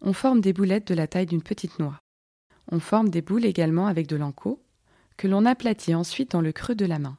on 0.00 0.12
forme 0.12 0.40
des 0.40 0.52
boulettes 0.52 0.88
de 0.88 0.94
la 0.94 1.06
taille 1.06 1.26
d'une 1.26 1.42
petite 1.42 1.78
noix. 1.78 2.00
On 2.70 2.80
forme 2.80 3.08
des 3.08 3.22
boules 3.22 3.44
également 3.44 3.86
avec 3.86 4.06
de 4.06 4.16
l'enco, 4.16 4.60
que 5.16 5.28
l'on 5.28 5.44
aplatit 5.44 5.94
ensuite 5.94 6.32
dans 6.32 6.40
le 6.40 6.52
creux 6.52 6.74
de 6.74 6.86
la 6.86 6.98
main. 6.98 7.16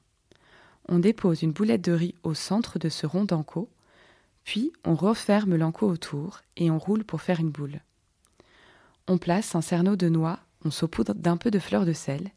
On 0.89 0.99
dépose 0.99 1.41
une 1.41 1.53
boulette 1.53 1.83
de 1.83 1.93
riz 1.93 2.15
au 2.23 2.33
centre 2.33 2.79
de 2.79 2.89
ce 2.89 3.05
rond 3.05 3.25
d'enco, 3.25 3.69
puis 4.43 4.73
on 4.83 4.93
referme 4.95 5.55
l'enco 5.55 5.87
autour 5.87 6.41
et 6.57 6.69
on 6.69 6.77
roule 6.77 7.03
pour 7.03 7.21
faire 7.21 7.39
une 7.39 7.49
boule. 7.49 7.81
On 9.07 9.17
place 9.17 9.55
un 9.55 9.61
cerneau 9.61 9.95
de 9.95 10.09
noix, 10.09 10.39
on 10.65 10.71
saupoudre 10.71 11.15
d'un 11.15 11.37
peu 11.37 11.49
de 11.49 11.59
fleur 11.59 11.85
de 11.85 11.93
sel, 11.93 12.31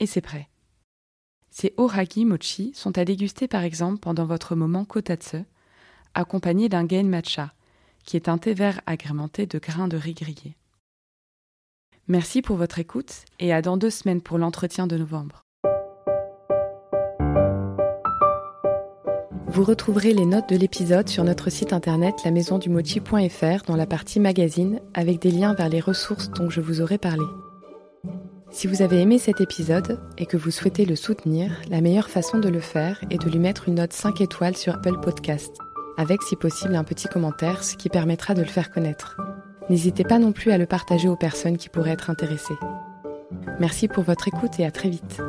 et 0.00 0.06
c'est 0.06 0.20
prêt. 0.20 0.48
Ces 1.50 1.72
oragi 1.76 2.24
mochi 2.24 2.72
sont 2.74 2.98
à 2.98 3.04
déguster 3.04 3.48
par 3.48 3.62
exemple 3.62 3.98
pendant 3.98 4.26
votre 4.26 4.56
moment 4.56 4.84
kotatsu, 4.84 5.44
accompagné 6.14 6.68
d'un 6.68 6.84
gain 6.84 7.04
matcha, 7.04 7.54
qui 8.06 8.16
est 8.16 8.28
un 8.28 8.38
thé 8.38 8.54
vert 8.54 8.80
agrémenté 8.86 9.46
de 9.46 9.58
grains 9.58 9.88
de 9.88 9.96
riz 9.96 10.14
grillés. 10.14 10.56
Merci 12.08 12.40
pour 12.40 12.56
votre 12.56 12.78
écoute 12.78 13.24
et 13.40 13.52
à 13.52 13.60
dans 13.60 13.76
deux 13.76 13.90
semaines 13.90 14.22
pour 14.22 14.38
l'entretien 14.38 14.86
de 14.86 14.96
novembre. 14.96 15.42
Vous 19.48 19.64
retrouverez 19.64 20.12
les 20.12 20.26
notes 20.26 20.48
de 20.48 20.56
l'épisode 20.56 21.08
sur 21.08 21.24
notre 21.24 21.50
site 21.50 21.72
internet 21.72 22.14
lamaisondumochi.fr 22.24 23.64
dans 23.66 23.76
la 23.76 23.86
partie 23.86 24.20
magazine 24.20 24.80
avec 24.94 25.20
des 25.20 25.30
liens 25.30 25.54
vers 25.54 25.68
les 25.68 25.80
ressources 25.80 26.30
dont 26.30 26.50
je 26.50 26.60
vous 26.60 26.80
aurai 26.82 26.98
parlé. 26.98 27.24
Si 28.50 28.66
vous 28.66 28.82
avez 28.82 29.00
aimé 29.00 29.18
cet 29.18 29.40
épisode 29.40 29.98
et 30.18 30.26
que 30.26 30.36
vous 30.36 30.50
souhaitez 30.50 30.84
le 30.84 30.94
soutenir, 30.94 31.50
la 31.68 31.80
meilleure 31.80 32.10
façon 32.10 32.38
de 32.38 32.48
le 32.48 32.60
faire 32.60 33.02
est 33.10 33.22
de 33.22 33.30
lui 33.30 33.38
mettre 33.38 33.68
une 33.68 33.76
note 33.76 33.92
5 33.92 34.20
étoiles 34.20 34.56
sur 34.56 34.74
Apple 34.74 35.00
Podcast, 35.00 35.56
avec 35.96 36.22
si 36.22 36.36
possible 36.36 36.76
un 36.76 36.84
petit 36.84 37.08
commentaire, 37.08 37.64
ce 37.64 37.76
qui 37.76 37.88
permettra 37.88 38.34
de 38.34 38.42
le 38.42 38.48
faire 38.48 38.70
connaître. 38.70 39.16
N'hésitez 39.68 40.04
pas 40.04 40.18
non 40.18 40.32
plus 40.32 40.52
à 40.52 40.58
le 40.58 40.66
partager 40.66 41.08
aux 41.08 41.16
personnes 41.16 41.56
qui 41.56 41.68
pourraient 41.68 41.92
être 41.92 42.10
intéressées. 42.10 42.58
Merci 43.58 43.88
pour 43.88 44.04
votre 44.04 44.28
écoute 44.28 44.58
et 44.58 44.64
à 44.64 44.70
très 44.70 44.88
vite. 44.88 45.20